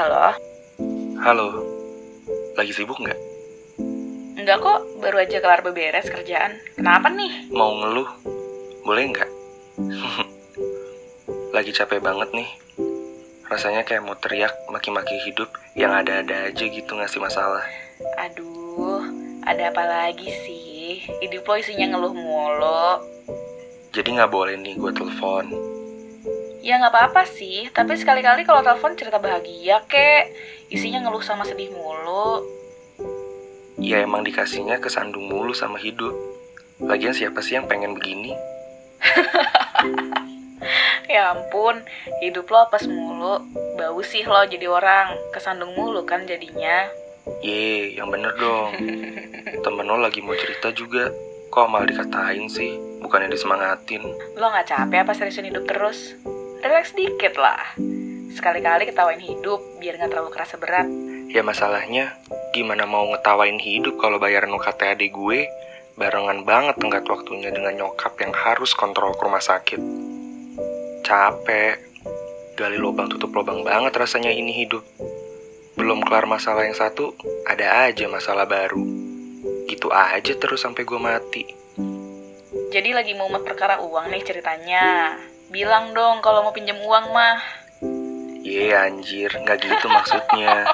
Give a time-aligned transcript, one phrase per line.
[0.00, 0.32] Halo?
[1.20, 1.48] Halo,
[2.56, 3.20] lagi sibuk nggak?
[4.40, 6.56] Enggak kok, baru aja kelar beberes kerjaan.
[6.72, 7.52] Kenapa nih?
[7.52, 8.08] Mau ngeluh?
[8.80, 9.28] Boleh nggak?
[11.54, 12.48] lagi capek banget nih.
[13.52, 17.68] Rasanya kayak mau teriak maki-maki hidup yang ada-ada aja gitu ngasih masalah.
[18.24, 19.04] Aduh,
[19.44, 21.12] ada apa lagi sih?
[21.20, 23.04] Hidup lo isinya ngeluh mulu.
[23.92, 25.76] Jadi nggak boleh nih gue telepon.
[26.60, 30.32] Ya nggak apa-apa sih, tapi sekali-kali kalau telepon cerita bahagia kek.
[30.68, 32.44] Isinya ngeluh sama sedih mulu.
[33.80, 36.12] Ya emang dikasihnya kesandung mulu sama hidup.
[36.84, 38.36] Lagian siapa sih yang pengen begini?
[41.10, 41.82] Ya ampun,
[42.22, 43.42] hidup lo apes mulu.
[43.74, 46.86] Bau sih lo jadi orang, kesandung mulu kan jadinya.
[47.42, 48.78] Ye, yang bener dong.
[49.66, 51.10] Temen lo lagi mau cerita juga.
[51.50, 52.78] Kok malah dikatain sih?
[53.02, 54.06] Bukannya disemangatin.
[54.38, 56.14] Lo nggak capek apa seriusin hidup terus?
[56.60, 57.72] Relax dikit lah.
[58.36, 60.84] Sekali-kali ketawain hidup biar nggak terlalu kerasa berat.
[61.32, 62.20] Ya masalahnya,
[62.52, 65.48] gimana mau ngetawain hidup kalau bayaran UKT adik gue
[65.96, 69.80] barengan banget tenggat waktunya dengan nyokap yang harus kontrol ke rumah sakit.
[71.00, 71.80] Capek,
[72.60, 74.84] gali lubang tutup lubang banget rasanya ini hidup.
[75.80, 77.16] Belum kelar masalah yang satu,
[77.48, 78.84] ada aja masalah baru.
[79.64, 81.44] Gitu aja terus sampai gue mati.
[82.68, 85.16] Jadi lagi mau perkara uang nih ceritanya.
[85.50, 87.42] Bilang dong kalau mau pinjam uang mah.
[88.46, 90.62] Ye anjir, nggak gitu maksudnya.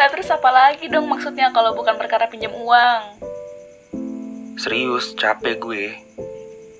[0.00, 3.20] Lah terus apa lagi dong maksudnya kalau bukan perkara pinjam uang?
[4.56, 5.92] Serius, capek gue.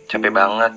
[0.09, 0.73] Capek banget.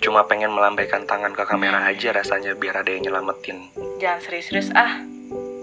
[0.00, 3.68] Cuma pengen melambaikan tangan ke kamera aja rasanya biar ada yang nyelamatin.
[4.00, 5.04] Jangan serius-serius ah.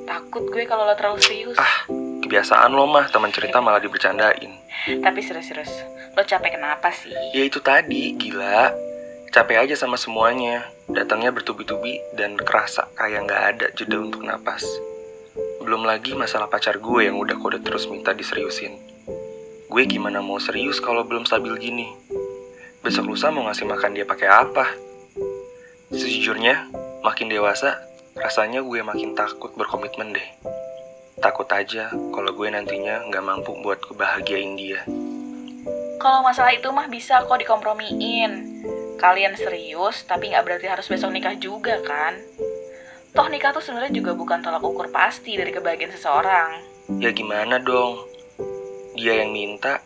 [0.06, 1.58] Takut gue kalau lo terlalu serius.
[1.58, 1.90] Ah,
[2.22, 4.54] kebiasaan lo mah teman cerita malah dibercandain.
[5.02, 5.82] Tapi serius-serius,
[6.12, 7.14] lo capek kenapa sih?
[7.32, 8.72] Ya itu tadi, gila.
[9.32, 10.68] Capek aja sama semuanya.
[10.92, 14.68] Datangnya bertubi-tubi dan kerasa kayak nggak ada jeda untuk napas.
[15.64, 18.76] Belum lagi masalah pacar gue yang udah kode terus minta diseriusin.
[19.72, 21.88] Gue gimana mau serius kalau belum stabil gini?
[22.84, 24.68] Besok lusa mau ngasih makan dia pakai apa?
[25.96, 26.68] Sejujurnya,
[27.08, 27.80] makin dewasa,
[28.20, 30.28] rasanya gue makin takut berkomitmen deh.
[31.24, 34.84] Takut aja kalau gue nantinya nggak mampu buat kebahagiain dia.
[36.02, 38.66] Kalau masalah itu mah bisa kok dikompromiin.
[38.98, 42.18] Kalian serius, tapi nggak berarti harus besok nikah juga kan?
[43.14, 46.50] Toh nikah tuh sebenarnya juga bukan tolak ukur pasti dari kebahagiaan seseorang.
[46.98, 48.02] Ya gimana dong?
[48.98, 49.78] Dia yang minta.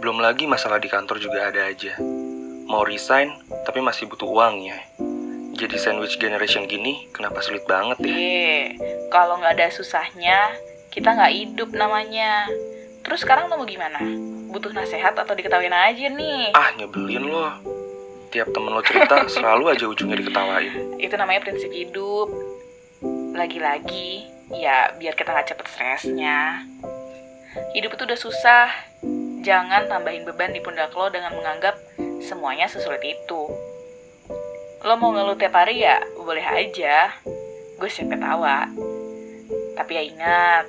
[0.00, 1.92] Belum lagi masalah di kantor juga ada aja.
[2.64, 3.36] Mau resign,
[3.68, 4.80] tapi masih butuh uangnya.
[5.52, 8.16] Jadi sandwich generation gini, kenapa sulit banget ya?
[8.16, 8.64] Eh,
[9.12, 10.56] kalau nggak ada susahnya,
[10.88, 12.48] kita nggak hidup namanya.
[13.04, 14.31] Terus sekarang lo mau gimana?
[14.52, 16.52] Butuh nasihat atau diketawain aja nih?
[16.52, 17.48] Ah, nyebelin lo.
[18.28, 21.00] Tiap temen lo cerita, selalu aja ujungnya diketawain.
[21.00, 22.28] Itu namanya prinsip hidup.
[23.32, 26.68] Lagi-lagi, ya biar kita nggak cepet stresnya.
[27.72, 28.68] Hidup itu udah susah.
[29.40, 31.80] Jangan tambahin beban di pundak lo dengan menganggap
[32.20, 33.42] semuanya sesulit itu.
[34.84, 37.08] Lo mau ngeluh tiap hari ya, boleh aja.
[37.80, 38.68] Gue siap ketawa.
[39.80, 40.64] Tapi ya ingat,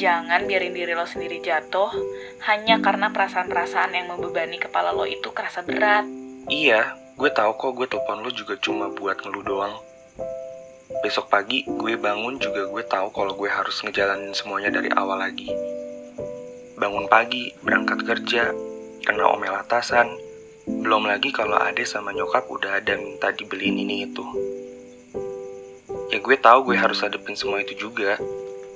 [0.00, 1.92] jangan biarin diri lo sendiri jatuh
[2.48, 6.08] hanya karena perasaan-perasaan yang membebani kepala lo itu kerasa berat.
[6.48, 9.76] Iya, gue tahu kok gue telepon lo juga cuma buat ngeluh doang.
[11.04, 15.52] Besok pagi gue bangun juga gue tahu kalau gue harus ngejalanin semuanya dari awal lagi.
[16.80, 18.56] Bangun pagi, berangkat kerja,
[19.04, 20.08] kena omel atasan,
[20.64, 24.24] belum lagi kalau ade sama nyokap udah ada minta dibeliin ini itu.
[26.08, 28.16] Ya gue tahu gue harus hadepin semua itu juga.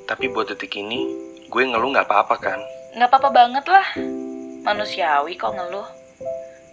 [0.04, 1.09] Tapi buat detik ini,
[1.48, 2.60] gue ngeluh nggak apa-apa kan?
[2.92, 3.87] Nggak apa-apa banget lah.
[4.62, 5.88] Manusiawi kok ngeluh.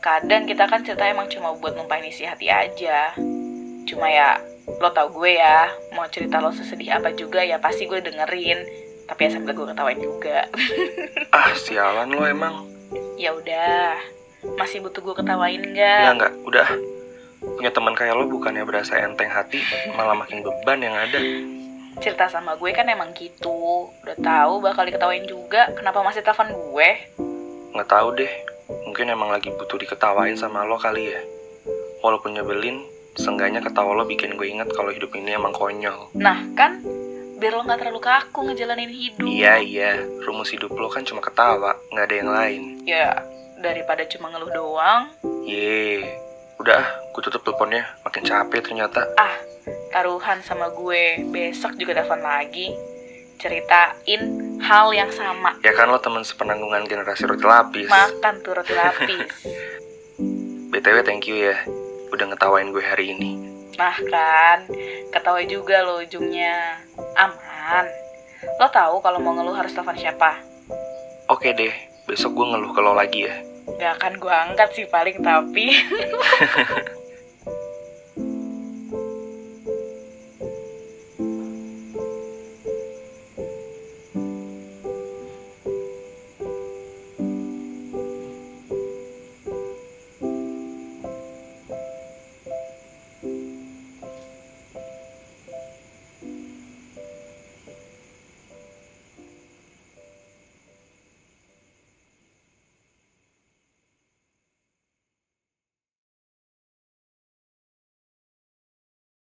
[0.02, 3.14] Kadang kita kan cerita emang cuma buat numpahin isi hati aja.
[3.86, 4.36] Cuma ya,
[4.80, 8.60] lo tau gue ya, mau cerita lo sesedih apa juga ya pasti gue dengerin.
[9.06, 10.48] Tapi ya sambil gue ketawain juga.
[11.32, 12.68] Ah, sialan lo emang.
[13.16, 13.96] ya udah,
[14.60, 16.14] masih butuh gue ketawain Nggak, nggak?
[16.20, 16.68] nggak, udah.
[17.56, 19.64] Punya teman kayak lo bukannya berasa enteng hati,
[19.96, 21.20] malah makin beban yang ada.
[22.00, 23.92] Cerita sama gue kan emang gitu.
[23.92, 25.68] Udah tahu bakal diketawain juga.
[25.76, 26.90] Kenapa masih telepon gue?
[27.76, 28.32] Nggak tahu deh,
[28.88, 31.22] mungkin emang lagi butuh diketawain sama lo kali ya.
[32.00, 32.84] Walaupun nyebelin,
[33.16, 36.12] seenggaknya ketawa lo bikin gue inget kalau hidup ini emang konyol.
[36.16, 36.84] Nah kan,
[37.40, 39.28] biar lo nggak terlalu kaku ngejalanin hidup.
[39.28, 39.92] Iya, iya,
[40.24, 42.62] rumus hidup lo kan cuma ketawa, nggak ada yang lain.
[42.84, 43.08] Ya,
[43.62, 45.10] daripada cuma ngeluh doang.
[45.48, 46.06] Ye,
[46.60, 46.82] udah,
[47.14, 49.08] gue tutup teleponnya, makin capek ternyata.
[49.18, 49.36] Ah,
[49.92, 51.28] taruhan sama gue.
[51.30, 52.74] Besok juga telepon lagi.
[53.38, 54.22] Ceritain
[54.62, 55.58] hal yang sama.
[55.66, 57.90] Ya kan lo temen sepenanggungan generasi roti lapis.
[57.90, 59.34] Makan tuh roti lapis.
[60.72, 61.58] BTW thank you ya,
[62.16, 63.36] udah ngetawain gue hari ini.
[63.76, 64.70] Nah kan,
[65.10, 66.80] ketawa juga lo ujungnya.
[67.18, 67.90] Aman.
[68.62, 70.38] Lo tahu kalau mau ngeluh harus telepon siapa?
[71.28, 71.74] Oke deh,
[72.06, 73.36] besok gue ngeluh ke lo lagi ya.
[73.82, 75.74] Gak akan gue angkat sih paling tapi